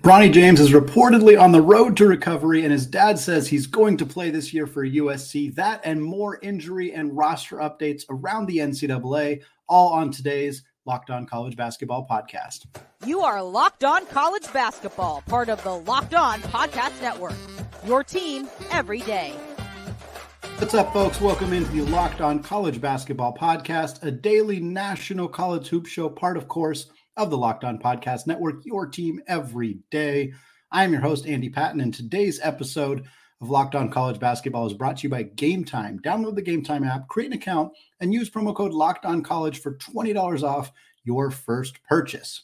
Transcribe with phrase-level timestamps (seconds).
[0.00, 3.98] Bronny James is reportedly on the road to recovery, and his dad says he's going
[3.98, 5.54] to play this year for USC.
[5.54, 11.26] That and more injury and roster updates around the NCAA, all on today's Locked On
[11.26, 12.64] College Basketball podcast.
[13.04, 17.36] You are Locked On College Basketball, part of the Locked On Podcast Network.
[17.84, 19.34] Your team every day.
[20.56, 21.20] What's up, folks?
[21.20, 26.38] Welcome into the Locked On College Basketball podcast, a daily national college hoop show, part,
[26.38, 30.32] of course, of the Locked On Podcast Network, your team every day.
[30.70, 33.06] I am your host, Andy Patton, and today's episode
[33.40, 35.98] of Locked On College Basketball is brought to you by Game Time.
[36.00, 39.60] Download the Game Time app, create an account, and use promo code Locked On College
[39.60, 40.72] for $20 off
[41.04, 42.42] your first purchase.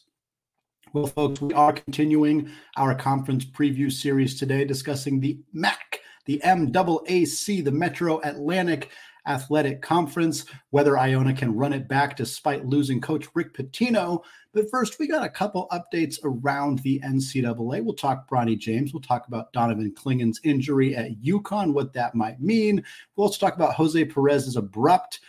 [0.93, 7.63] Well, folks, we are continuing our conference preview series today, discussing the MAC, the MAAC,
[7.63, 8.89] the Metro Atlantic
[9.27, 14.23] Athletic Conference, whether Iona can run it back despite losing coach Rick Pitino.
[14.53, 17.83] But first, we got a couple updates around the NCAA.
[17.83, 18.93] We'll talk Bronny James.
[18.93, 22.83] We'll talk about Donovan Clingan's injury at UConn, what that might mean.
[23.15, 25.19] We'll also talk about Jose Perez's abrupt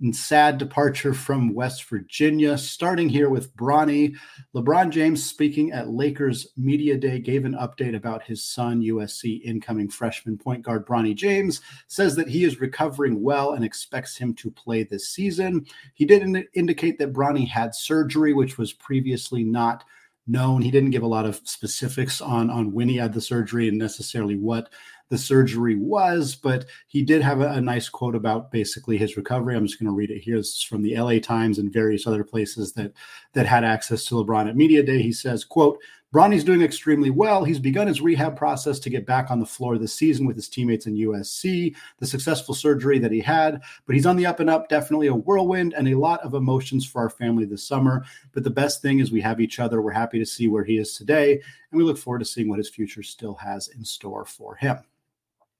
[0.00, 2.58] and sad departure from West Virginia.
[2.58, 4.14] Starting here with Bronny.
[4.54, 9.88] LeBron James, speaking at Lakers Media Day, gave an update about his son, USC incoming
[9.88, 14.50] freshman point guard Bronny James, says that he is recovering well and expects him to
[14.50, 15.66] play this season.
[15.94, 19.84] He did in- indicate that Bronny had surgery, which was previously not
[20.26, 20.60] known.
[20.60, 23.78] He didn't give a lot of specifics on, on when he had the surgery and
[23.78, 24.70] necessarily what
[25.08, 29.56] the surgery was, but he did have a, a nice quote about basically his recovery.
[29.56, 30.36] I'm just going to read it here.
[30.36, 32.92] This is from the LA Times and various other places that
[33.32, 35.02] that had access to LeBron at media day.
[35.02, 35.78] He says, "quote
[36.12, 37.44] Bronny's doing extremely well.
[37.44, 40.48] He's begun his rehab process to get back on the floor this season with his
[40.48, 44.48] teammates in USC, the successful surgery that he had, but he's on the up and
[44.48, 48.04] up, definitely a whirlwind and a lot of emotions for our family this summer.
[48.32, 49.82] But the best thing is we have each other.
[49.82, 52.58] We're happy to see where he is today, and we look forward to seeing what
[52.58, 54.78] his future still has in store for him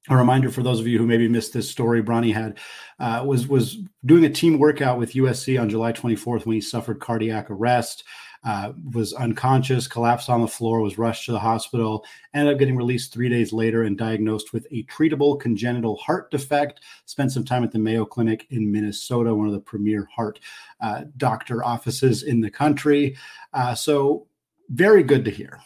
[0.09, 2.59] a reminder for those of you who maybe missed this story Bronny had
[2.99, 7.01] uh, was was doing a team workout with USC on July 24th when he suffered
[7.01, 8.05] cardiac arrest
[8.45, 12.77] uh, was unconscious collapsed on the floor was rushed to the hospital ended up getting
[12.77, 16.81] released three days later and diagnosed with a treatable congenital heart defect.
[17.07, 20.39] Spent some time at the Mayo Clinic in Minnesota one of the premier heart
[20.81, 23.17] uh, doctor offices in the country.
[23.53, 24.27] Uh, so
[24.69, 25.61] very good to hear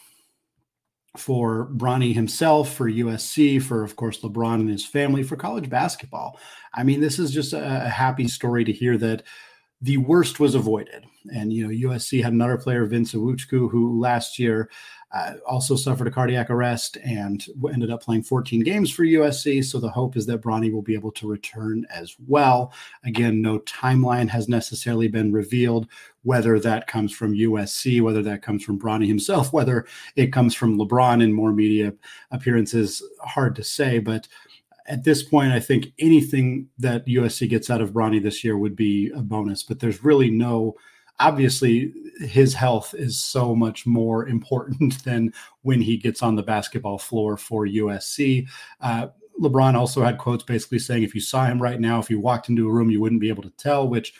[1.17, 6.39] for Bronny himself, for USC, for of course LeBron and his family, for college basketball.
[6.75, 9.25] I mean, this is just a, happy story to hear that
[9.81, 11.05] the worst was avoided.
[11.35, 14.71] And you know, USC had another player, Vince Iwuchukwu, who last year
[15.13, 19.65] uh, also suffered a cardiac arrest and ended up playing 14 games for USC.
[19.65, 22.73] So the hope is that Bronny will be able to return as well.
[23.05, 25.89] Again, no timeline has necessarily been revealed,
[26.23, 30.79] whether that comes from USC, whether that comes from Bronny himself, whether it comes from
[30.79, 31.93] LeBron in more media
[32.31, 33.99] appearances, hard to say.
[33.99, 34.29] But
[34.87, 38.77] at this point, I think anything that USC gets out of Bronny this year would
[38.77, 39.65] be a bonus.
[39.65, 40.77] But there's really no
[41.21, 45.33] obviously his health is so much more important than
[45.63, 48.49] when he gets on the basketball floor for USC.
[48.81, 49.09] Uh,
[49.41, 52.49] LeBron also had quotes basically saying, if you saw him right now, if you walked
[52.49, 54.13] into a room, you wouldn't be able to tell, which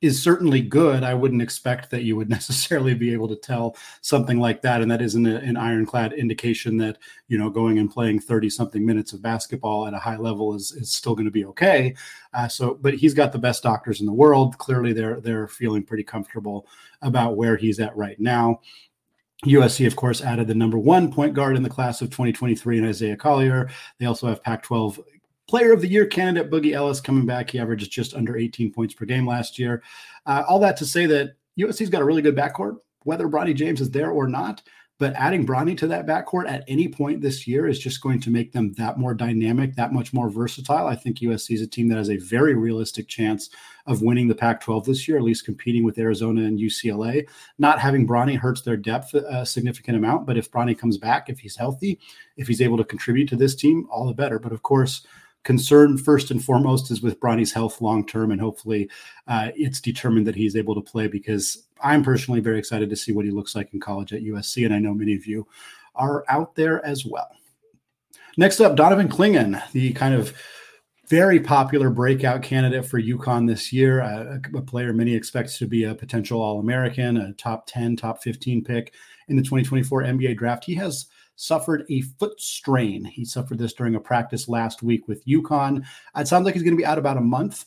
[0.00, 1.02] is certainly good.
[1.02, 4.80] I wouldn't expect that you would necessarily be able to tell something like that.
[4.82, 6.98] And that isn't a, an ironclad indication that,
[7.28, 10.72] you know, going and playing 30 something minutes of basketball at a high level is,
[10.72, 11.94] is still going to be okay.
[12.32, 14.58] Uh, so, but he's got the best doctors in the world.
[14.58, 16.66] Clearly they're, they're feeling pretty comfortable
[17.02, 18.60] about where he's at right now.
[19.44, 22.86] USC, of course, added the number one point guard in the class of 2023 in
[22.86, 23.68] Isaiah Collier.
[23.98, 24.98] They also have Pac 12
[25.48, 27.50] Player of the Year candidate Boogie Ellis coming back.
[27.50, 29.82] He averaged just under 18 points per game last year.
[30.26, 33.80] Uh, all that to say that USC's got a really good backcourt, whether Bronny James
[33.80, 34.62] is there or not.
[34.98, 38.30] But adding Bronny to that backcourt at any point this year is just going to
[38.30, 40.86] make them that more dynamic, that much more versatile.
[40.86, 43.50] I think USC is a team that has a very realistic chance
[43.86, 47.28] of winning the Pac 12 this year, at least competing with Arizona and UCLA.
[47.58, 50.26] Not having Bronny hurts their depth a significant amount.
[50.26, 52.00] But if Bronny comes back, if he's healthy,
[52.38, 54.38] if he's able to contribute to this team, all the better.
[54.38, 55.06] But of course,
[55.46, 58.90] concern first and foremost is with Bronny's health long term, and hopefully
[59.28, 63.12] uh, it's determined that he's able to play because I'm personally very excited to see
[63.12, 65.46] what he looks like in college at USC, and I know many of you
[65.94, 67.28] are out there as well.
[68.36, 70.34] Next up, Donovan Clingan, the kind of
[71.06, 75.84] very popular breakout candidate for UConn this year, a, a player many expect to be
[75.84, 78.94] a potential All American, a top 10, top 15 pick
[79.28, 80.64] in the 2024 NBA draft.
[80.64, 83.04] He has suffered a foot strain.
[83.04, 85.84] He suffered this during a practice last week with UConn.
[86.16, 87.66] It sounds like he's going to be out about a month.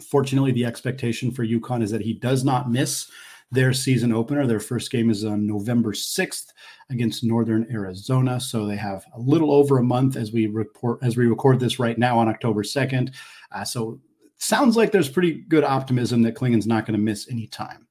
[0.00, 3.10] Fortunately, the expectation for UConn is that he does not miss
[3.50, 4.46] their season opener.
[4.46, 6.52] Their first game is on November 6th
[6.90, 8.40] against Northern Arizona.
[8.40, 11.78] So they have a little over a month as we report as we record this
[11.78, 13.14] right now on October 2nd.
[13.50, 14.00] Uh, so
[14.36, 17.86] sounds like there's pretty good optimism that Clingan's not going to miss any time.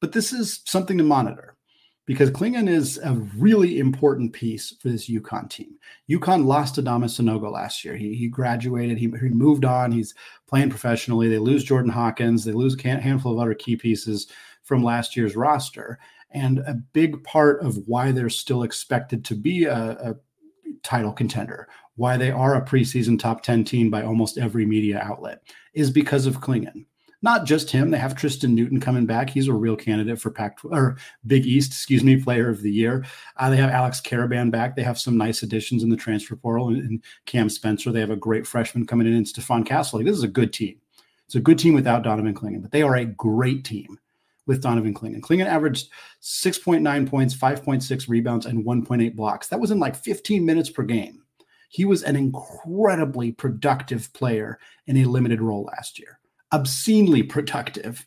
[0.00, 1.57] But this is something to monitor
[2.08, 5.74] because Clingan is a really important piece for this UConn team.
[6.08, 7.96] UConn lost to Adama Sanogo last year.
[7.96, 10.14] He, he graduated, he, he moved on, he's
[10.46, 11.28] playing professionally.
[11.28, 14.26] They lose Jordan Hawkins, they lose a handful of other key pieces
[14.62, 15.98] from last year's roster.
[16.30, 20.14] And a big part of why they're still expected to be a, a
[20.82, 25.42] title contender, why they are a preseason top 10 team by almost every media outlet,
[25.74, 26.86] is because of Clingan.
[27.20, 29.28] Not just him, they have Tristan Newton coming back.
[29.28, 33.04] He's a real candidate for Pac or Big East, excuse me, Player of the Year.
[33.36, 34.76] Uh, they have Alex Karaban back.
[34.76, 37.90] They have some nice additions in the transfer portal and, and Cam Spencer.
[37.90, 39.98] They have a great freshman coming in and Stephon Castle.
[40.02, 40.80] This is a good team.
[41.26, 43.98] It's a good team without Donovan Clingan, but they are a great team
[44.46, 45.20] with Donovan Clingan.
[45.20, 45.90] Clingan averaged
[46.22, 49.48] 6.9 points, 5.6 rebounds, and 1.8 blocks.
[49.48, 51.22] That was in like 15 minutes per game.
[51.68, 56.17] He was an incredibly productive player in a limited role last year,
[56.52, 58.06] obscenely productive.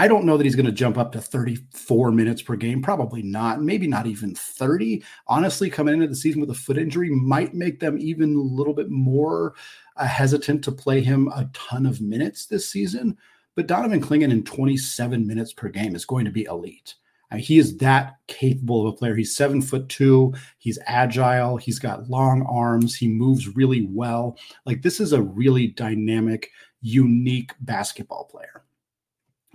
[0.00, 2.80] I don't know that he's going to jump up to 34 minutes per game.
[2.80, 3.60] Probably not.
[3.60, 5.02] Maybe not even 30.
[5.26, 8.74] Honestly, coming into the season with a foot injury might make them even a little
[8.74, 9.54] bit more
[9.96, 13.18] uh, hesitant to play him a ton of minutes this season.
[13.56, 16.94] But Donovan Clingan in 27 minutes per game is going to be elite.
[17.36, 19.14] He is that capable of a player.
[19.14, 20.32] He's seven foot two.
[20.56, 21.58] He's agile.
[21.58, 22.96] He's got long arms.
[22.96, 24.38] He moves really well.
[24.64, 28.64] Like this is a really dynamic, unique basketball player.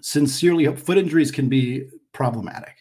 [0.02, 2.78] Sincerely, foot injuries can be problematic.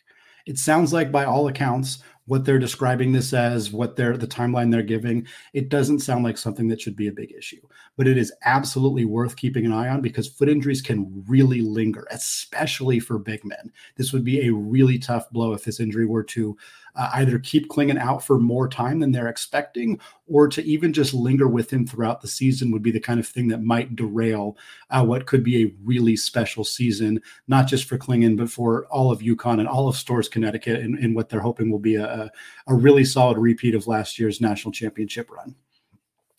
[0.47, 4.71] It sounds like, by all accounts, what they're describing this as, what they're the timeline
[4.71, 7.61] they're giving, it doesn't sound like something that should be a big issue.
[7.97, 12.07] But it is absolutely worth keeping an eye on because foot injuries can really linger,
[12.11, 13.71] especially for big men.
[13.97, 16.57] This would be a really tough blow if this injury were to
[16.95, 21.15] uh, either keep Clingan out for more time than they're expecting, or to even just
[21.15, 24.57] linger with him throughout the season would be the kind of thing that might derail
[24.91, 29.11] uh, what could be a really special season, not just for Clingan, but for all
[29.11, 32.31] of UConn and all of Storrs Connecticut, and, and what they're hoping will be a,
[32.67, 35.55] a really solid repeat of last year's national championship run.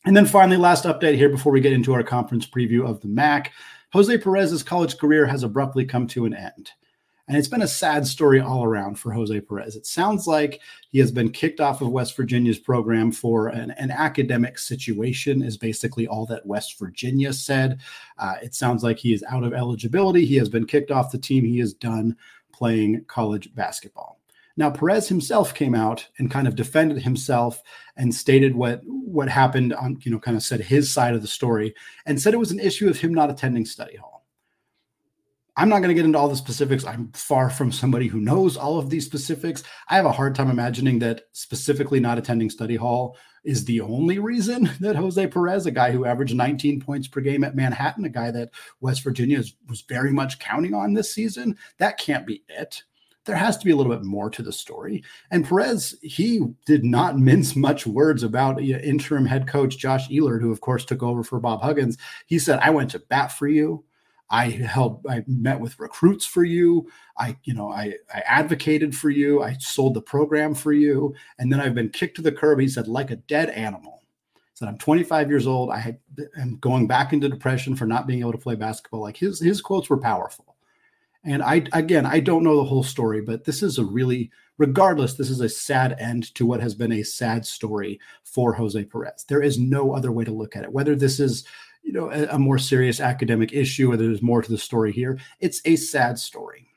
[0.06, 3.08] And then finally, last update here before we get into our conference preview of the
[3.08, 3.48] MAAC.
[3.94, 6.72] Jose Perez's college career has abruptly come to an end.
[7.28, 9.78] And it's been a sad story all around for Jose Perez.
[9.78, 10.60] It sounds like
[10.90, 15.56] he has been kicked off of West Virginia's program for an, an academic situation, is
[15.58, 17.80] basically all that West Virginia said.
[18.18, 20.26] Uh, it sounds like he is out of eligibility.
[20.26, 21.46] He has been kicked off the team.
[21.46, 22.18] He is done
[22.52, 24.13] playing college basketball.
[24.56, 27.62] Now, Perez himself came out and kind of defended himself
[27.96, 31.28] and stated what what happened on, you know, kind of said his side of the
[31.28, 31.74] story
[32.06, 34.14] and said it was an issue of him not attending study hall.
[35.56, 36.84] I'm not going to get into all the specifics.
[36.84, 39.64] I'm far from somebody who knows all of these specifics.
[39.88, 44.18] I have a hard time imagining that specifically not attending study hall is the only
[44.18, 48.10] reason that Jose Perez, a guy who averaged 19 points per game at Manhattan, a
[48.10, 48.50] guy that
[48.82, 52.84] West Virginia was very much counting on this season, that can't be it.
[53.26, 55.04] There has to be a little bit more to the story.
[55.32, 60.52] And Perez, he did not mince much words about interim head coach Josh Eilert, who,
[60.52, 61.98] of course, took over for Bob Huggins.
[62.28, 63.84] He said, I went to bat for you.
[64.30, 66.90] I helped, I met with recruits for you.
[67.20, 69.44] I, you know, I, I advocated for you.
[69.44, 71.14] I sold the program for you.
[71.38, 72.60] And then I've been kicked to the curb.
[72.60, 74.02] He said, like a dead animal.
[74.56, 75.70] Said, I'm 25 years old.
[75.70, 75.98] I
[76.38, 79.02] am going back into depression for not being able to play basketball.
[79.02, 80.53] Like his, his quotes were powerful.
[81.26, 85.14] And I, again, I don't know the whole story, but this is a really, regardless,
[85.14, 89.26] this is a sad end to what has been a sad story for Jose Perez.
[89.28, 90.74] There is no other way to look at it.
[90.74, 91.46] Whether this is,
[91.84, 95.20] you know a, a more serious academic issue or there's more to the story here
[95.40, 96.68] it's a sad story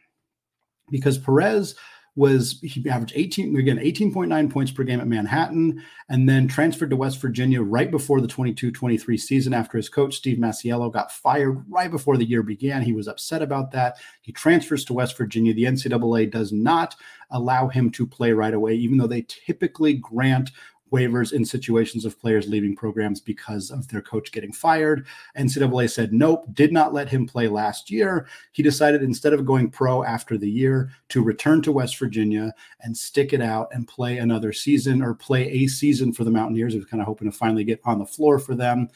[0.91, 1.77] because perez
[2.17, 6.97] was he averaged 18 again 18.9 points per game at manhattan and then transferred to
[6.97, 11.91] west virginia right before the 22-23 season after his coach steve masiello got fired right
[11.91, 12.83] before the year began.
[12.83, 13.97] He was upset about that.
[14.23, 15.55] He transfers to west virginia.
[15.55, 16.97] The ncaa does not
[17.31, 20.51] allow him to play right away even though they typically grant
[20.93, 25.07] waivers in situations of players leaving programs because of their coach getting fired.
[25.37, 28.27] NCAA said nope, did not let him play last year.
[28.53, 32.97] He decided instead of going pro after the year to return to West Virginia and
[32.97, 36.73] stick it out and play another season or play a season for the Mountaineers.
[36.73, 38.89] He was kind of hoping to finally get on the floor for them.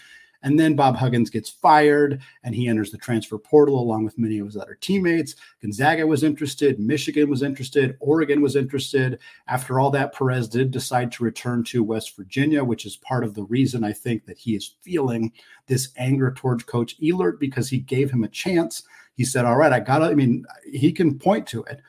[0.42, 4.38] And then Bob Huggins gets fired and he enters the transfer portal along with many
[4.38, 5.37] of his other teammates.
[5.61, 9.18] Gonzaga was interested, Michigan was interested, Oregon was interested.
[9.49, 13.35] After all that, Perez did decide to return to West Virginia, which is part of
[13.35, 15.32] the reason I think that he is feeling
[15.66, 18.82] this anger towards Coach Eilert because he gave him a chance.
[19.16, 21.80] He said, All right, I got to, I mean, he can point to it.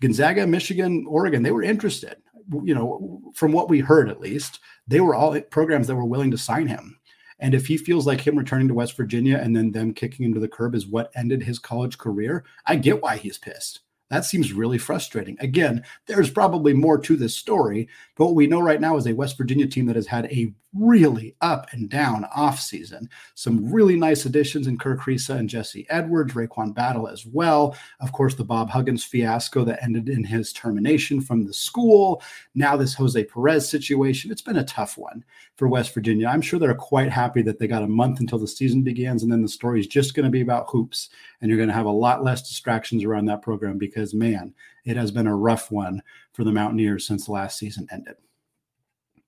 [0.00, 2.16] Gonzaga, Michigan, Oregon, they were interested.
[2.62, 6.30] You know, from what we heard at least, they were all programs that were willing
[6.30, 6.98] to sign him.
[7.38, 10.34] And if he feels like him returning to West Virginia and then them kicking him
[10.34, 13.80] to the curb is what ended his college career, I get why he's pissed.
[14.10, 15.36] That seems really frustrating.
[15.40, 19.14] Again, there's probably more to this story, but what we know right now is a
[19.14, 23.06] West Virginia team that has had a really up and down offseason.
[23.34, 27.76] Some really nice additions in Kerr Kriisa and Jesse Edwards, RaeQuan Battle as well.
[28.00, 32.22] Of course, the Bob Huggins fiasco that ended in his termination from the school.
[32.54, 34.30] Now, this Jose Perez situation.
[34.30, 35.24] It's been a tough one
[35.56, 36.26] for West Virginia.
[36.26, 39.30] I'm sure they're quite happy that they got a month until the season begins, and
[39.30, 41.08] then the story is just going to be about hoops.
[41.40, 44.52] And you're going to have a lot less distractions around that program because, man,
[44.84, 48.16] it has been a rough one for the Mountaineers since last season ended.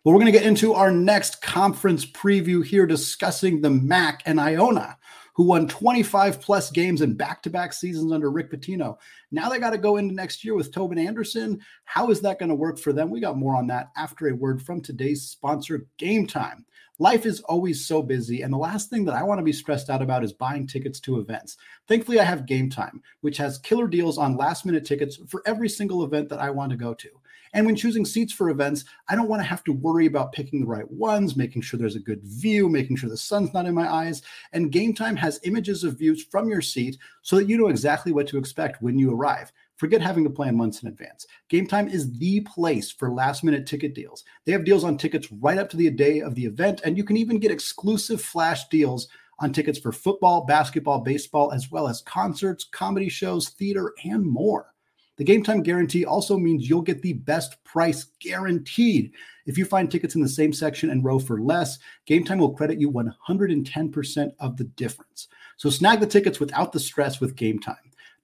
[0.05, 4.39] Well, we're going to get into our next conference preview here discussing the MAAC and
[4.39, 4.99] Iona,
[5.37, 8.97] who won 25 plus games in back to back seasons under Rick Pitino.
[9.31, 11.61] Now they got to go into next year with Tobin Anderson.
[11.85, 13.11] How is that going to work for them?
[13.11, 16.65] We got more on that after a word from today's sponsor, Game Time.
[16.99, 19.91] Life is always so busy, and the last thing that I want to be stressed
[19.91, 21.59] out about is buying tickets to events.
[21.87, 25.69] Thankfully, I have Game Time, which has killer deals on last minute tickets for every
[25.69, 27.11] single event that I want to go to.
[27.57, 30.61] And when choosing seats for events, I don't want to have to worry about picking
[30.61, 33.75] the right ones, making sure there's a good view, making sure the sun's not in
[33.75, 34.21] my eyes.
[34.53, 38.13] And Game Time has images of views from your seat so that you know exactly
[38.13, 39.51] what to expect when you arrive.
[39.77, 41.27] Forget having to plan months in advance.
[41.49, 44.25] Game Time is the place for last minute ticket deals.
[44.45, 47.05] They have deals on tickets right up to the day of the event, and you
[47.05, 49.09] can even get exclusive flash deals
[49.39, 54.75] on tickets for football, basketball, baseball, as well as concerts, comedy shows, theater, and more.
[55.17, 59.13] The game time guarantee also means you'll get the best price guaranteed.
[59.47, 62.53] If you find tickets in the same section and row for less, Game Time will
[62.53, 65.29] credit you 110% of the difference.
[65.57, 67.77] So snag the tickets without the stress with Game Time.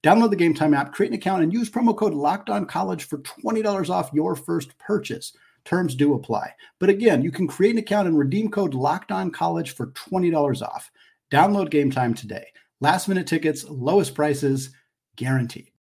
[0.02, 3.04] Download the Game Time app, create an account, and use promo code Locked On College
[3.04, 5.32] for $20 off your first purchase.
[5.64, 6.52] Terms do apply.
[6.78, 10.60] But again, you can create an account and redeem code Locked On College for $20
[10.60, 10.90] off.
[11.30, 12.46] Download Game Time today.
[12.80, 14.70] Last minute tickets, lowest prices,
[15.16, 15.71] guaranteed.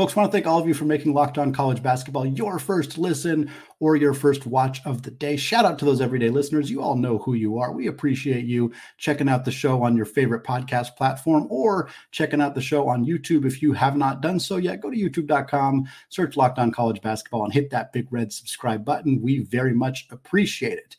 [0.00, 2.96] Folks, want to thank all of you for making Locked On College Basketball your first
[2.96, 5.36] listen or your first watch of the day.
[5.36, 6.70] Shout out to those everyday listeners.
[6.70, 7.70] You all know who you are.
[7.70, 12.54] We appreciate you checking out the show on your favorite podcast platform or checking out
[12.54, 13.44] the show on YouTube.
[13.44, 17.44] If you have not done so yet, go to youtube.com, search Locked On College Basketball,
[17.44, 19.20] and hit that big red subscribe button.
[19.20, 20.96] We very much appreciate it.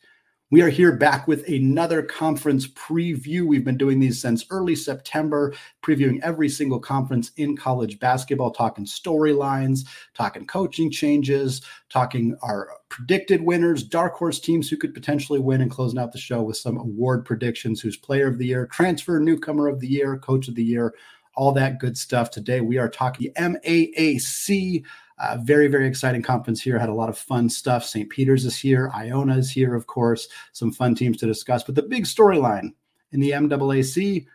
[0.52, 3.46] We are here back with another conference preview.
[3.46, 8.84] We've been doing these since early September, previewing every single conference in college basketball, talking
[8.84, 15.62] storylines, talking coaching changes, talking our predicted winners, dark horse teams who could potentially win,
[15.62, 19.18] and closing out the show with some award predictions who's player of the year, transfer
[19.20, 20.92] newcomer of the year, coach of the year,
[21.34, 22.30] all that good stuff.
[22.30, 24.84] Today we are talking MAAC.
[25.22, 26.76] Uh, very, very exciting conference here.
[26.76, 27.84] Had a lot of fun stuff.
[27.84, 28.10] St.
[28.10, 28.90] Peter's is here.
[28.92, 30.26] Iona is here, of course.
[30.52, 31.62] Some fun teams to discuss.
[31.62, 32.72] But the big storyline
[33.12, 34.26] in the MAAC,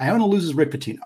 [0.00, 0.98] Iona loses Rick Pitino.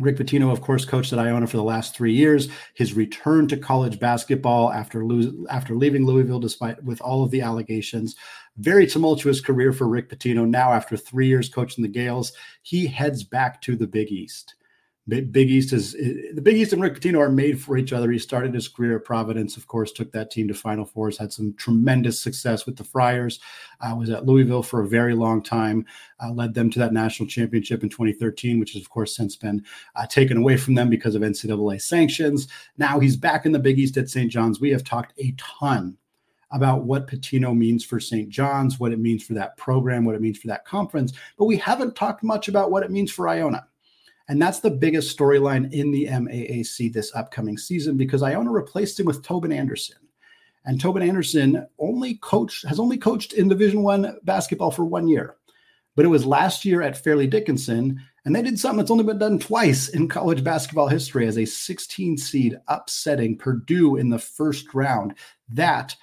[0.00, 2.48] Rick Pitino, of course, coached at Iona for the last three years.
[2.74, 7.42] His return to college basketball after lose, after leaving Louisville, despite with all of the
[7.42, 8.16] allegations,
[8.56, 10.48] very tumultuous career for Rick Pitino.
[10.48, 12.32] Now, after three years coaching the Gaels,
[12.62, 14.54] he heads back to the Big East.
[15.08, 18.10] Big East is the Big East and Rick Pitino are made for each other.
[18.10, 21.32] He started his career at Providence, of course, took that team to Final Fours, had
[21.32, 23.38] some tremendous success with the Friars.
[23.80, 25.86] Uh, was at Louisville for a very long time,
[26.20, 29.64] uh, led them to that national championship in 2013, which has of course since been
[29.94, 32.48] uh, taken away from them because of NCAA sanctions.
[32.76, 34.30] Now he's back in the Big East at St.
[34.30, 34.60] John's.
[34.60, 35.96] We have talked a ton
[36.50, 38.28] about what Pitino means for St.
[38.28, 41.56] John's, what it means for that program, what it means for that conference, but we
[41.56, 43.66] haven't talked much about what it means for Iona.
[44.28, 49.06] And that's the biggest storyline in the MAAC this upcoming season because Iona replaced him
[49.06, 49.96] with Tobin Anderson.
[50.64, 55.36] And Tobin Anderson only coached has only coached in Division One basketball for one year.
[55.94, 59.18] But it was last year at Fairleigh Dickinson, and they did something that's only been
[59.18, 64.74] done twice in college basketball history as a 16 seed upsetting Purdue in the first
[64.74, 65.14] round.
[65.48, 65.96] That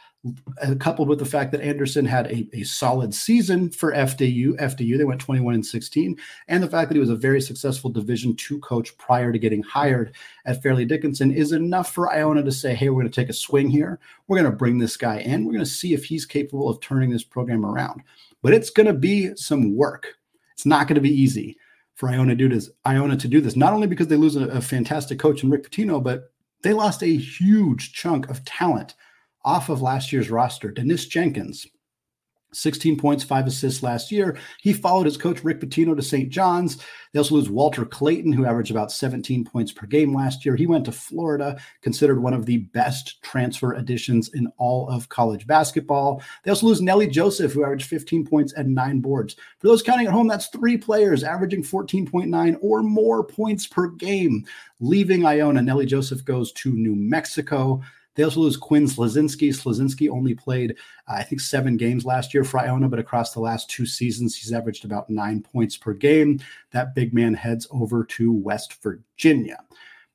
[0.61, 4.55] Uh, coupled with the fact that Anderson had a, a solid season for FDU.
[4.55, 7.89] FDU, they went 21 and 16, and the fact that he was a very successful
[7.89, 10.15] Division two coach prior to getting hired
[10.45, 13.33] at Fairleigh Dickinson is enough for Iona to say, hey, we're going to take a
[13.33, 13.99] swing here.
[14.29, 15.43] We're going to bring this guy in.
[15.43, 18.01] We're going to see if he's capable of turning this program around.
[18.41, 20.15] but it's going to be some work.
[20.53, 21.57] It's not going to be easy
[21.95, 22.37] for Iona,
[22.87, 25.69] Iona to do this, not only because they lose a, a fantastic coach in Rick
[25.69, 28.95] Pitino, but they lost a huge chunk of talent
[29.45, 30.71] off of last year's roster.
[30.71, 31.67] Daniss Jenkins,
[32.53, 34.38] 16 points, five assists last year.
[34.62, 36.29] He followed his coach Rick Pitino to St.
[36.29, 36.77] John's.
[37.12, 40.55] They also lose Walter Clayton, who averaged about 17 points per game last year.
[40.55, 45.45] He went to Florida, considered one of the best transfer additions in all of college
[45.45, 46.21] basketball.
[46.43, 49.35] They also lose Nelly Joseph, who averaged 15 points and nine boards.
[49.59, 54.45] For those counting at home, that's three players averaging 14.9 or more points per game.
[54.79, 57.81] Leaving Iona, Nelly Joseph goes to New Mexico.
[58.15, 59.50] They also lose Quinn Slazinski.
[59.50, 60.75] Slazinski only played,
[61.08, 64.36] uh, I think, seven games last year for Iona, but across the last two seasons,
[64.36, 66.39] he's averaged about nine points per game.
[66.72, 69.63] That big man heads over to West Virginia.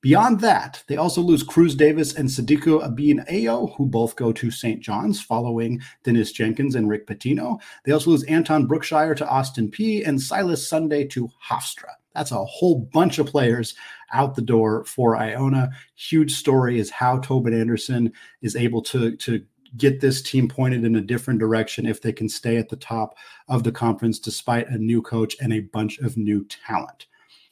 [0.00, 4.48] Beyond that, they also lose Cruz Davis and Sadiku Ibine Ayo, who both go to
[4.48, 4.80] St.
[4.80, 7.60] John's following Daniss Jenkins and Rick Pitino.
[7.84, 11.94] They also lose Anton Brookshire to Austin Peay and Silas Sunday to Hofstra.
[12.18, 13.76] That's a whole bunch of players
[14.12, 15.70] out the door for Iona.
[15.94, 19.44] Huge story is how Tobin Anderson is able to to
[19.76, 23.16] get this team pointed in a different direction if they can stay at the top
[23.48, 27.06] of the conference despite a new coach and a bunch of new talent.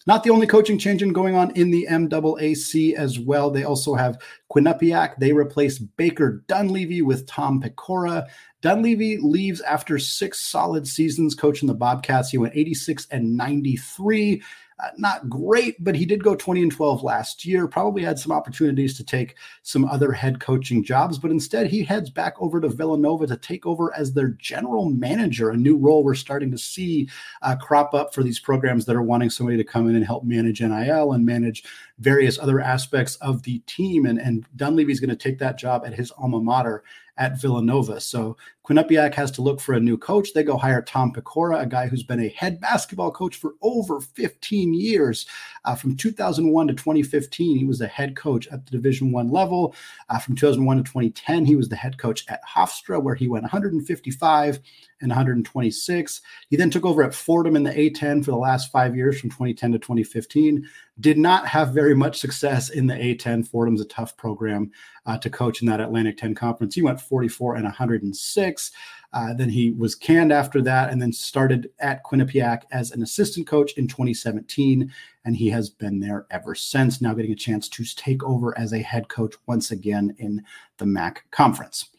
[0.06, 3.50] Not the only coaching change in going on in the MAAC as well.
[3.50, 4.18] They also have
[4.52, 5.16] Quinnipiac.
[5.18, 8.26] They replace Baker Dunleavy with Tom Pecora.
[8.62, 12.30] Dunleavy leaves after six solid seasons coaching the Bobcats.
[12.30, 14.42] He went 86 and 93.
[14.78, 17.66] Uh, not great, but he did go 20 and 12 last year.
[17.66, 22.10] Probably had some opportunities to take some other head coaching jobs, but instead he heads
[22.10, 26.14] back over to Villanova to take over as their general manager, a new role we're
[26.14, 27.08] starting to see
[27.40, 30.24] uh, crop up for these programs that are wanting somebody to come in and help
[30.24, 31.64] manage NIL and manage
[31.98, 34.04] various other aspects of the team.
[34.04, 36.84] And, and Dunleavy's going to take that job at his alma mater
[37.18, 38.00] at Villanova.
[38.00, 40.32] So Quinnipiac has to look for a new coach.
[40.32, 44.00] They go hire Tom Pecora, a guy who's been a head basketball coach for over
[44.00, 45.26] 15 years.
[45.64, 49.74] Uh, from 2001 to 2015, he was the head coach at the Division One level.
[50.08, 53.44] Uh, from 2001 to 2010, he was the head coach at Hofstra, where he went
[53.44, 54.60] 155
[55.00, 56.20] and 126.
[56.48, 59.30] He then took over at Fordham in the A10 for the last five years from
[59.30, 60.68] 2010 to 2015.
[60.98, 63.46] Did not have very much success in the A10.
[63.46, 64.70] Fordham's a tough program
[65.04, 66.74] uh, to coach in that Atlantic 10 conference.
[66.74, 68.72] He went 44 and 106.
[69.12, 73.46] Uh, then he was canned after that and then started at Quinnipiac as an assistant
[73.46, 74.92] coach in 2017.
[75.24, 78.72] And he has been there ever since, now getting a chance to take over as
[78.72, 80.42] a head coach once again in
[80.78, 81.90] the MAAC conference.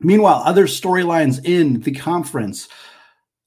[0.00, 2.68] Meanwhile, other storylines in the conference.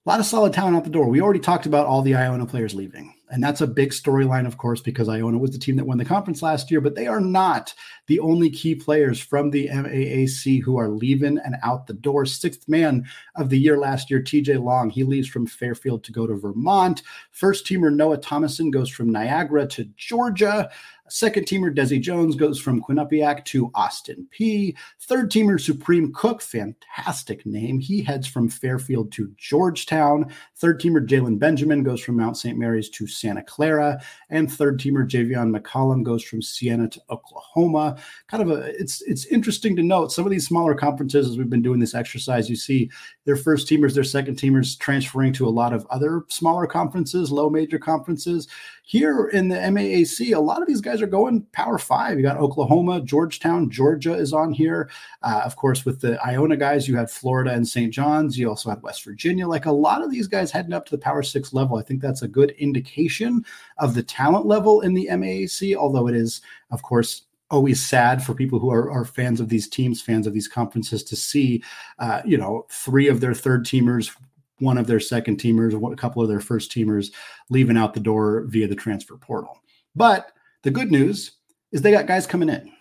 [0.05, 1.07] A lot of solid talent out the door.
[1.09, 3.13] We already talked about all the Iona players leaving.
[3.31, 6.05] And that's a big storyline, of course, because Iona was the team that won the
[6.05, 7.73] conference last year, but they are not
[8.07, 12.25] the only key players from the MAAC who are leaving and out the door.
[12.25, 16.25] Sixth man of the year last year, TJ Long, he leaves from Fairfield to go
[16.25, 17.03] to Vermont.
[17.29, 20.69] First teamer Noah Thomasson goes from Niagara to Georgia.
[21.09, 24.75] Second teamer Dezi Jones goes from Quinnipiac to Austin Peay.
[25.01, 27.79] Third teamer Supreme Cook, fantastic name.
[27.79, 30.31] He heads from Fairfield to Georgetown.
[30.55, 32.57] Third teamer Jalen Benjamin goes from Mount St.
[32.57, 34.01] Mary's to Santa Clara.
[34.29, 37.97] And third teamer Javian McCollum goes from Siena to Oklahoma.
[38.27, 41.49] Kind of a it's it's interesting to note some of these smaller conferences as we've
[41.49, 42.89] been doing this exercise, you see
[43.25, 47.49] their first teamers, their second teamers transferring to a lot of other smaller conferences, low
[47.49, 48.47] major conferences.
[48.89, 52.17] Here in the MAAC, a lot of these guys are going Power Five.
[52.17, 54.89] You got Oklahoma, Georgetown, Georgia is on here.
[55.21, 57.93] Uh, of course, with the Iona guys, you had Florida and St.
[57.93, 58.35] John's.
[58.35, 59.47] You also had West Virginia.
[59.47, 61.77] Like a lot of these guys heading up to the Power Six level.
[61.77, 63.45] I think that's a good indication
[63.77, 68.33] of the talent level in the MAAC, although it is, of course, always sad for
[68.33, 71.63] people who are, are, fans of these teams, fans of these conferences, to see,
[71.99, 74.15] uh, you know, three of their third teamers
[74.59, 77.11] one of their second teamers, a couple of their first teamers
[77.49, 79.61] leaving out the door via the transfer portal.
[79.95, 80.31] But
[80.63, 81.31] the good news
[81.71, 82.71] is they got guys coming in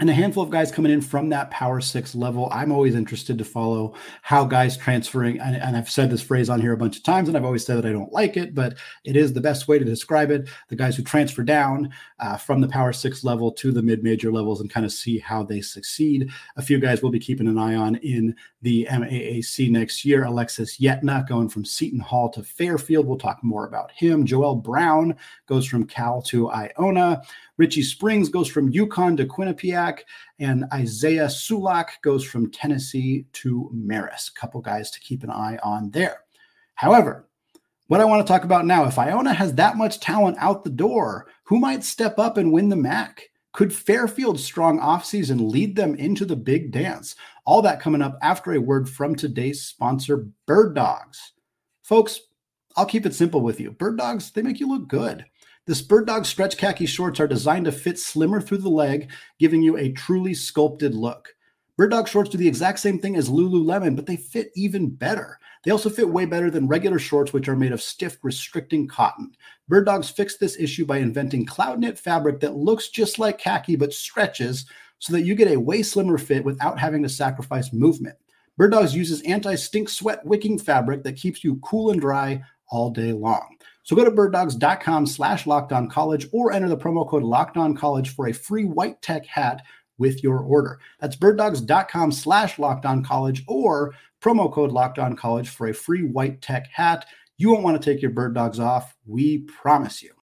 [0.00, 2.48] and a handful of guys coming in from that power six level.
[2.50, 6.60] I'm always interested to follow how guys transferring, and, and, I've said this phrase on
[6.60, 8.78] here a bunch of times, and I've always said that I don't like it, but
[9.04, 10.48] it is the best way to describe it.
[10.68, 14.32] The guys who transfer down uh, from the power six level to the mid major
[14.32, 16.30] levels and kind of see how they succeed.
[16.56, 20.24] A few guys we'll be keeping an eye on in the MAAC next year.
[20.24, 23.06] Alexis Yetna going from Seton Hall to Fairfield.
[23.06, 24.24] We'll talk more about him.
[24.24, 27.22] Joel Brown goes from Cal to Iona.
[27.60, 29.98] Richie Springs goes from UConn to Quinnipiac,
[30.38, 34.34] and Isaiah Sulak goes from Tennessee to Marist.
[34.34, 36.20] Couple guys to keep an eye on there.
[36.74, 37.28] However,
[37.88, 40.70] what I want to talk about now, if Iona has that much talent out the
[40.70, 43.24] door, who might step up and win the MAAC?
[43.52, 47.14] Could Fairfield's strong offseason lead them into the big dance?
[47.44, 51.32] All that coming up after a word from today's sponsor, Bird Dogs.
[51.82, 52.20] Folks,
[52.74, 53.72] I'll keep it simple with you.
[53.72, 55.26] Bird Dogs, they make you look good.
[55.66, 59.62] The Bird Dog stretch khaki shorts are designed to fit slimmer through the leg, giving
[59.62, 61.34] you a truly sculpted look.
[61.76, 65.38] Bird Dog shorts do the exact same thing as Lululemon, but they fit even better.
[65.64, 69.32] They also fit way better than regular shorts, which are made of stiff, restricting cotton.
[69.68, 73.76] Bird Dogs fixed this issue by inventing cloud knit fabric that looks just like khaki
[73.76, 74.66] but stretches
[74.98, 78.16] so that you get a way slimmer fit without having to sacrifice movement.
[78.56, 82.90] Bird Dogs uses anti stink sweat wicking fabric that keeps you cool and dry all
[82.90, 83.56] day long.
[83.90, 88.28] So go to birddogs.com slash lockdown college or enter the promo code lockdown college for
[88.28, 89.62] a free white tech hat
[89.98, 90.78] with your order.
[91.00, 96.68] That's birddogs.com slash lockdown college or promo code lockdown college for a free white tech
[96.72, 97.04] hat.
[97.36, 98.96] You won't want to take your bird dogs off.
[99.06, 100.19] We promise you.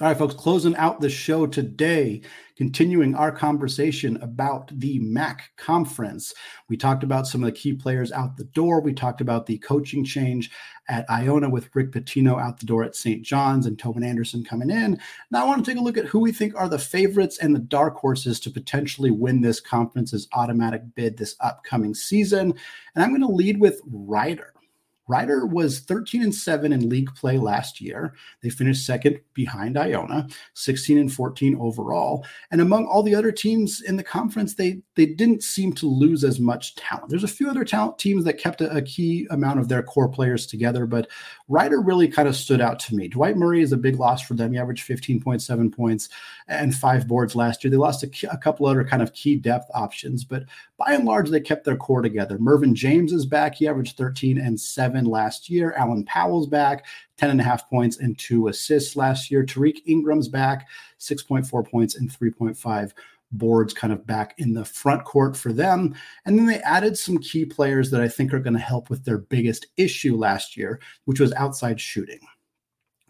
[0.00, 2.22] All right, folks, closing out the show today,
[2.56, 6.32] continuing our conversation about the MAAC conference.
[6.70, 8.80] We talked about some of the key players out the door.
[8.80, 10.50] We talked about the coaching change
[10.88, 13.22] at Iona with Rick Pitino out the door at St.
[13.22, 14.98] John's and Tobin Anderson coming in.
[15.30, 17.54] Now, I want to take a look at who we think are the favorites and
[17.54, 22.54] the dark horses to potentially win this conference's automatic bid this upcoming season.
[22.94, 24.54] And I'm going to lead with Rider.
[25.10, 28.14] Rider was 13 and 7 in league play last year.
[28.42, 32.24] They finished second behind Iona, 16 and 14 overall.
[32.52, 36.22] And among all the other teams in the conference, they they didn't seem to lose
[36.22, 37.08] as much talent.
[37.08, 40.08] There's a few other talent teams that kept a, a key amount of their core
[40.08, 41.08] players together, but
[41.48, 43.08] Rider really kind of stood out to me.
[43.08, 44.52] Dwight Murray is a big loss for them.
[44.52, 46.08] He averaged 15.7 points
[46.46, 47.70] and five boards last year.
[47.72, 50.44] They lost a, a couple other kind of key depth options, but
[50.76, 52.38] by and large, they kept their core together.
[52.38, 53.56] Mervin James is back.
[53.56, 55.72] He averaged 13 and 7 last year.
[55.72, 56.86] Allen Powell's back,
[57.16, 59.44] 10 and a half points and two assists last year.
[59.44, 62.92] Tariq Ingraham's back, 6.4 points and 3.5
[63.32, 65.94] boards kind of back in the front court for them.
[66.26, 69.04] And then they added some key players that I think are going to help with
[69.04, 72.20] their biggest issue last year, which was outside shooting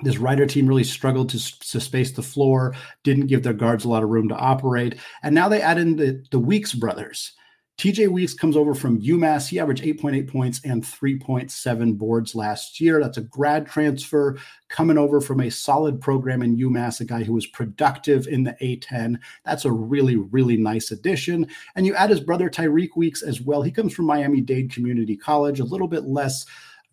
[0.02, 2.74] this Rider team really struggled to, to, space the floor,
[3.04, 4.96] didn't give their guards a lot of room to operate.
[5.22, 7.32] And now they add in the, the Weeks brothers.
[7.80, 9.48] TJ Weeks comes over from UMass.
[9.48, 13.00] He averaged 8.8 points and 3.7 boards last year.
[13.00, 14.36] That's a grad transfer
[14.68, 18.54] coming over from a solid program in UMass, a guy who was productive in the
[18.60, 19.18] A10.
[19.46, 21.46] That's a really, really nice addition.
[21.74, 23.62] And you add his brother Tyriek Weeks as well.
[23.62, 26.44] He comes from Miami Dade Community College, a little bit less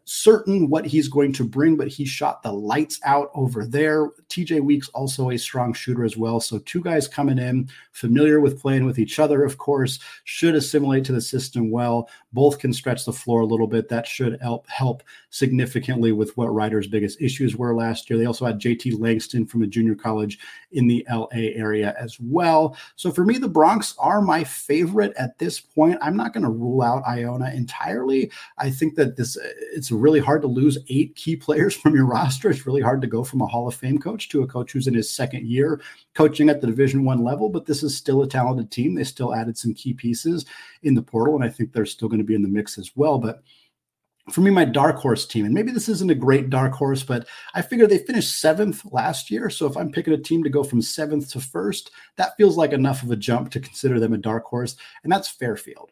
[0.08, 4.08] certain what he's going to bring, but he shot the lights out over there.
[4.30, 6.40] TJ Weeks also a strong shooter as well.
[6.40, 11.04] So two guys coming in, familiar with playing with each other, of course, should assimilate
[11.06, 12.10] to the system well.
[12.32, 13.90] Both can stretch the floor a little bit.
[13.90, 15.04] That should help help
[15.38, 18.18] significantly with what Rider's biggest issues were last year.
[18.18, 20.40] They also had JT Langston from a junior college
[20.72, 22.76] in the LA area as well.
[22.96, 26.00] So for me, the Broncs are my favorite at this point.
[26.02, 28.32] I'm not going to rule out Iona entirely.
[28.58, 29.38] I think that this
[29.74, 32.50] it's really hard to lose eight key players from your roster.
[32.50, 34.88] It's really hard to go from a Hall of Fame coach to a coach who's
[34.88, 35.80] in his second year
[36.16, 37.50] coaching at the Division One level.
[37.50, 38.96] But this is still a talented team.
[38.96, 40.46] They still added some key pieces
[40.82, 42.92] in the portal, and I think they're still going to be in the mix as
[42.96, 43.20] well.
[43.20, 43.44] But
[44.32, 47.28] for me, my dark horse team, and maybe this isn't a great dark horse, but
[47.54, 49.50] I figure they finished seventh last year.
[49.50, 52.74] So if I'm picking a team to go from seventh to first, that feels like
[52.74, 55.92] enough of a jump to consider them a dark horse, and that's Fairfield.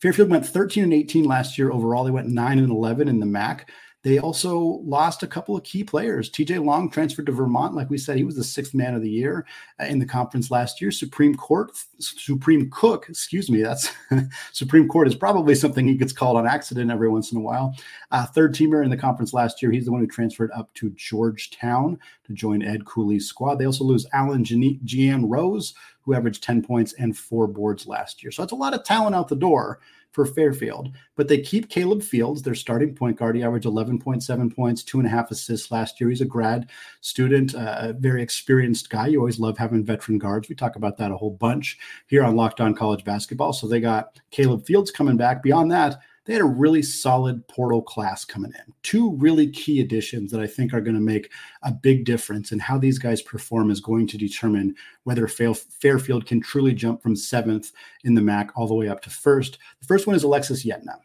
[0.00, 2.04] Fairfield went 13 and 18 last year overall.
[2.04, 3.64] They went 9 and 11 in the MAAC.
[4.02, 6.30] They also lost a couple of key players.
[6.30, 7.74] TJ Long transferred to Vermont.
[7.74, 9.44] Like we said, he was the sixth man of the year
[9.78, 10.90] uh, in the conference last year.
[10.90, 13.92] Supreme Court, Supreme Cook, excuse me, that's
[14.52, 17.74] Supreme Court is probably something he gets called on accident every once in a while.
[18.10, 19.70] Uh, third teamer in the conference last year.
[19.70, 23.56] He's the one who transferred up to Georgetown to join Ed Cooley's squad.
[23.56, 28.32] They also lose Allan Jeanne-Rose, who averaged 10 points and four boards last year.
[28.32, 29.80] So that's a lot of talent out the door
[30.12, 30.94] for Fairfield.
[31.16, 33.36] But they keep Caleb Fields, their starting point guard.
[33.36, 36.10] He averaged 11.7 points, two and a half assists last year.
[36.10, 36.68] He's a grad
[37.00, 39.08] student, uh, a very experienced guy.
[39.08, 40.48] You always love having veteran guards.
[40.48, 43.52] We talk about that a whole bunch here on Locked On College Basketball.
[43.52, 45.42] So they got Caleb Fields coming back.
[45.42, 48.74] Beyond that, they had a really solid portal class coming in.
[48.82, 51.30] Two really key additions that I think are going to make
[51.62, 52.52] a big difference.
[52.52, 57.16] And how these guys perform is going to determine whether Fairfield can truly jump from
[57.16, 57.72] seventh
[58.04, 59.58] in the MAAC all the way up to first.
[59.80, 60.98] The first one is Alexis Yetna.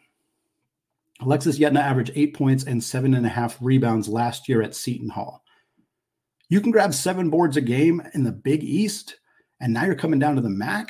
[1.21, 5.09] Alexis Yetna averaged eight points and seven and a half rebounds last year at Seton
[5.09, 5.43] Hall.
[6.49, 9.15] You can grab seven boards a game in the Big East,
[9.61, 10.89] and now you're coming down to the MAAC.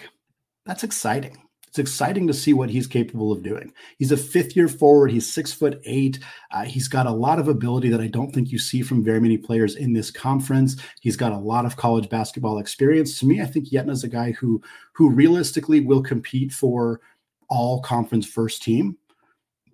[0.65, 1.44] That's exciting
[1.75, 3.73] it's exciting to see what he's capable of doing.
[3.97, 5.11] He's a fifth year forward.
[5.11, 6.19] He's six foot eight.
[6.51, 9.19] Uh, he's got a lot of ability that I don't think you see from very
[9.19, 10.77] many players in this conference.
[11.01, 13.19] He's got a lot of college basketball experience.
[13.19, 14.61] To me, I think Yetna is a guy who
[14.93, 17.01] who realistically will compete for
[17.49, 18.97] all conference first team,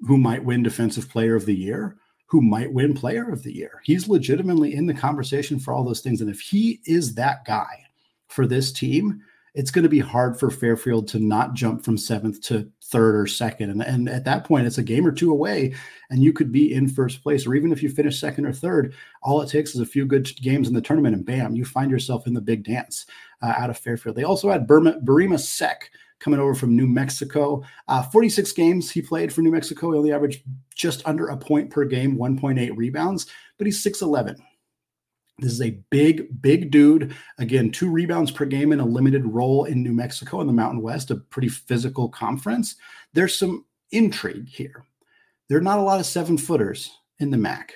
[0.07, 3.79] who might win defensive player of the year, who might win player of the year.
[3.83, 6.19] He's legitimately in the conversation for all those things.
[6.19, 7.85] And if he is that guy
[8.27, 9.21] for this team,
[9.53, 13.27] it's going to be hard for Fairfield to not jump from seventh to third or
[13.27, 13.69] second.
[13.69, 15.73] And, and at that point, it's a game or two away,
[16.09, 17.45] and you could be in first place.
[17.45, 20.33] Or even if you finish second or third, all it takes is a few good
[20.37, 23.05] games in the tournament, and bam, you find yourself in the big dance
[23.41, 24.15] uh, out of Fairfield.
[24.15, 27.63] They also had Burma, Birima Seck coming over from New Mexico.
[27.87, 29.91] Uh, 46 games he played for New Mexico.
[29.91, 30.43] He only averaged
[30.75, 33.25] just under a point per game, 1.8 rebounds,
[33.57, 34.37] but he's 6'11.
[35.41, 37.15] This is a big, big dude.
[37.39, 40.82] Again, two rebounds per game in a limited role in New Mexico in the Mountain
[40.82, 42.75] West, a pretty physical conference.
[43.13, 44.86] There's some intrigue here.
[45.49, 47.71] There are not a lot of seven footers in the MAAC.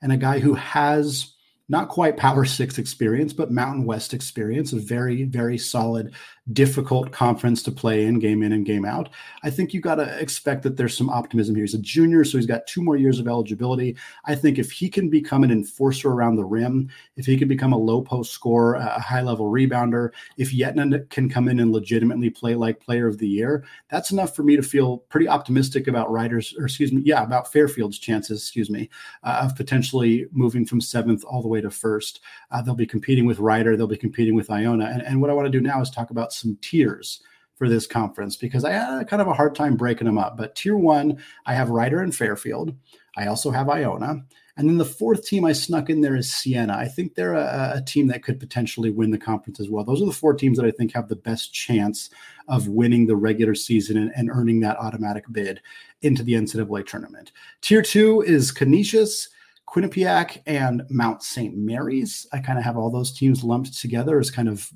[0.00, 1.34] And a guy who has
[1.68, 6.14] not quite Power Six experience, but Mountain West experience, a very, very solid
[6.52, 9.08] difficult conference to play in game in and game out.
[9.42, 11.64] I think you got to expect that there's some optimism here.
[11.64, 13.96] He's a junior, so he's got two more years of eligibility.
[14.26, 17.72] I think if he can become an enforcer around the rim, if he can become
[17.72, 22.30] a low post scorer, a high level rebounder, if Yetna can come in and legitimately
[22.30, 26.12] play like player of the year, that's enough for me to feel pretty optimistic about
[26.12, 28.88] Riders, or excuse me, yeah, about Fairfield's chances, excuse me,
[29.24, 32.20] uh, of potentially moving from seventh all the way to first.
[32.50, 34.86] Uh, they'll be competing with Rider, they'll be competing with Iona.
[34.86, 37.22] And, and what I want to do now is talk about some tiers
[37.56, 40.36] for this conference because I had kind of a hard time breaking them up.
[40.36, 42.74] But tier one, I have Rider and Fairfield.
[43.16, 44.24] I also have Iona.
[44.58, 46.74] And then the fourth team I snuck in there is Siena.
[46.74, 49.84] I think they're a, a, team that could potentially win the conference as well.
[49.84, 52.08] Those are the four teams that I think have the best chance
[52.48, 55.60] of winning the regular season and, and earning that automatic bid
[56.00, 57.32] into the NCAA tournament.
[57.60, 59.28] Tier two is Canisius.
[59.68, 61.56] Quinnipiac and Mount St.
[61.56, 62.26] Mary's.
[62.32, 64.70] I kind of have all those teams lumped together as kind of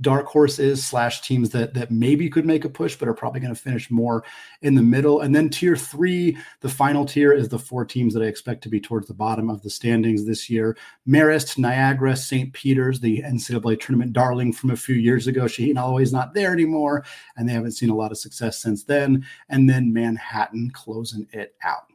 [0.00, 3.54] dark horses slash teams that that maybe could make a push but are probably going
[3.54, 4.24] to finish more
[4.60, 8.22] in the middle and then tier three the final tier is the four teams that
[8.22, 10.76] i expect to be towards the bottom of the standings this year
[11.08, 16.12] marist niagara st peter's the ncaa tournament darling from a few years ago shaheen holloway's
[16.12, 17.04] not there anymore
[17.36, 21.54] and they haven't seen a lot of success since then and then manhattan closing it
[21.62, 21.90] out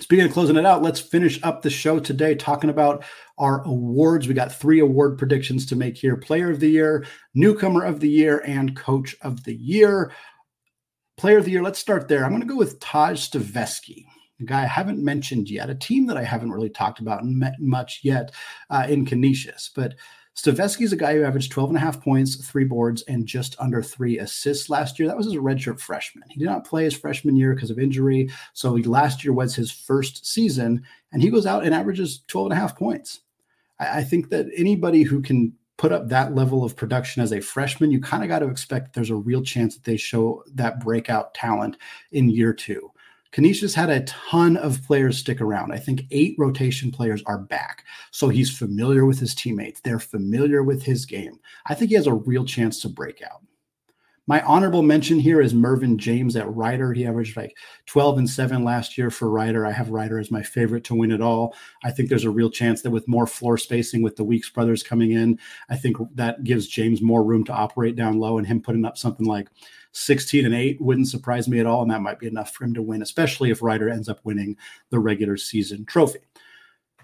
[0.00, 3.04] Speaking of closing it out, let's finish up the show today talking about
[3.38, 4.26] our awards.
[4.26, 8.08] We got three award predictions to make here Player of the Year, Newcomer of the
[8.08, 10.12] Year, and Coach of the Year.
[11.16, 12.24] Player of the Year, let's start there.
[12.24, 14.04] I'm going to go with Taj Staveski,
[14.40, 18.00] a guy I haven't mentioned yet, a team that I haven't really talked about much
[18.02, 18.32] yet
[18.70, 19.70] uh, in Canisius.
[19.72, 19.94] But
[20.36, 23.54] Staveski is a guy who averaged 12 and a half points, three boards, and just
[23.60, 25.06] under three assists last year.
[25.06, 26.28] That was as a redshirt freshman.
[26.28, 28.28] He did not play his freshman year because of injury.
[28.52, 32.52] So last year was his first season, and he goes out and averages 12 and
[32.52, 33.20] a half points.
[33.78, 37.40] I, I think that anybody who can put up that level of production as a
[37.40, 40.80] freshman, you kind of got to expect there's a real chance that they show that
[40.80, 41.76] breakout talent
[42.10, 42.90] in year two.
[43.34, 45.72] Canisius had a ton of players stick around.
[45.72, 47.82] I think eight rotation players are back.
[48.12, 49.80] So he's familiar with his teammates.
[49.80, 51.40] They're familiar with his game.
[51.66, 53.42] I think he has a real chance to break out.
[54.28, 56.92] My honorable mention here is Mervin James at Rider.
[56.92, 59.66] He averaged like 12 and 7 last year for Rider.
[59.66, 61.56] I have Rider as my favorite to win it all.
[61.82, 64.84] I think there's a real chance that with more floor spacing with the Weeks brothers
[64.84, 68.62] coming in, I think that gives James more room to operate down low and him
[68.62, 69.48] putting up something like
[69.94, 71.82] 16 and 8 wouldn't surprise me at all.
[71.82, 74.56] And that might be enough for him to win, especially if Rider ends up winning
[74.90, 76.20] the regular season trophy.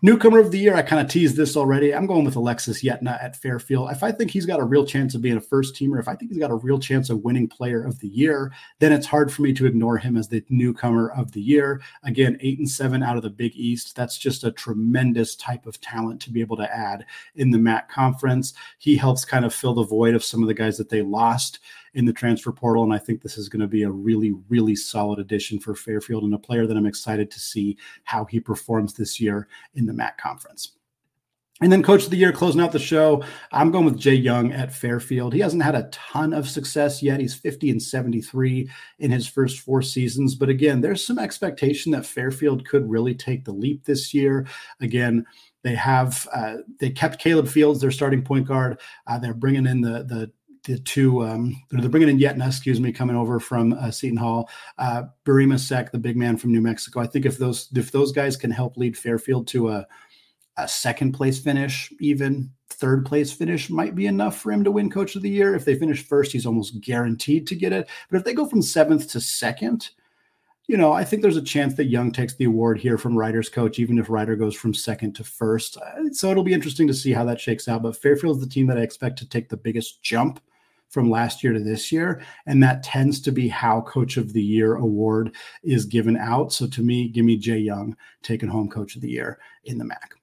[0.03, 1.94] Newcomer of the year, I kind of teased this already.
[1.94, 3.90] I'm going with Alexis Yetna at Fairfield.
[3.90, 6.14] If I think he's got a real chance of being a first teamer, if I
[6.14, 9.31] think he's got a real chance of winning player of the year, then it's hard
[9.31, 11.83] for me to ignore him as the newcomer of the year.
[12.03, 13.94] Again, eight and seven out of the Big East.
[13.94, 17.05] That's just a tremendous type of talent to be able to add
[17.37, 18.55] in the MAAC conference.
[18.79, 21.59] He helps kind of fill the void of some of the guys that they lost
[21.94, 22.85] in the transfer portal.
[22.85, 26.24] And I think this is going to be a really, really solid addition for Fairfield
[26.24, 29.92] and a player that I'm excited to see how he performs this year in the
[29.92, 30.72] MAAC conference.
[31.62, 33.22] And then coach of the year closing out the show,
[33.53, 35.35] I'm going with Jay Young at Fairfield.
[35.35, 37.20] He hasn't had a ton of success yet.
[37.20, 40.35] He's 50 and 73 in his first four seasons.
[40.35, 44.46] But again, there's some expectation that Fairfield could really take the leap this year.
[44.81, 45.26] Again,
[45.62, 48.81] they have uh, they kept Caleb Fields, their starting point guard.
[49.07, 50.33] Uh, they're bringing in the the
[50.64, 54.48] the two um, they're bringing in Yetna, excuse me, coming over from uh, Seton Hall.
[54.78, 57.00] Uh, Birima Seck, the big man from New Mexico.
[57.00, 59.86] I think if those if those guys can help lead Fairfield to a
[60.56, 64.90] a second place finish, even third place finish might be enough for him to win
[64.90, 65.54] coach of the year.
[65.54, 67.88] If they finish first, he's almost guaranteed to get it.
[68.10, 69.90] But if they go from seventh to second,
[70.66, 73.48] you know, I think there's a chance that Young takes the award here from Rider's
[73.48, 75.76] coach, even if Rider goes from second to first.
[75.76, 77.82] Uh, so it'll be interesting to see how that shakes out.
[77.82, 80.40] But Fairfield's the team that I expect to take the biggest jump
[80.90, 82.22] from last year to this year.
[82.46, 86.53] And that tends to be how Coach of the Year award is given out.
[86.53, 89.85] So to me, give me Jay Young taking home Coach of the Year in the
[89.85, 90.19] MAAC.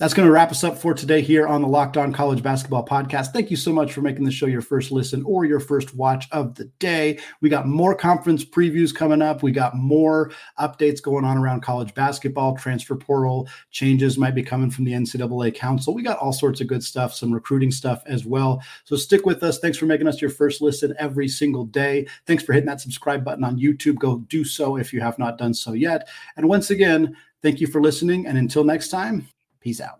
[0.00, 2.86] That's going to wrap us up for today here on the Locked On College Basketball
[2.86, 3.34] Podcast.
[3.34, 6.26] Thank you so much for making the show your first listen or your first watch
[6.32, 7.18] of the day.
[7.42, 9.42] We got more conference previews coming up.
[9.42, 14.70] We got more updates going on around college basketball, transfer portal changes might be coming
[14.70, 15.92] from the NCAA Council.
[15.92, 18.62] We got all sorts of good stuff, some recruiting stuff as well.
[18.84, 19.58] So stick with us.
[19.58, 22.06] Thanks for making us your first listen every single day.
[22.24, 23.96] Thanks for hitting that subscribe button on YouTube.
[23.96, 26.08] Go do so if you have not done so yet.
[26.38, 28.26] And once again, thank you for listening.
[28.26, 29.28] And until next time,
[29.60, 29.98] Peace out.